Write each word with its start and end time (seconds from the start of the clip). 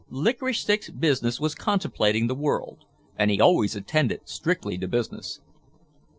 Licorice 0.09 0.61
Stick's 0.61 0.89
business 0.89 1.39
was 1.39 1.53
contemplating 1.53 2.25
the 2.25 2.33
world 2.33 2.85
and 3.17 3.29
he 3.29 3.39
always 3.39 3.75
attended 3.75 4.21
strictly 4.25 4.75
to 4.79 4.87
business. 4.87 5.41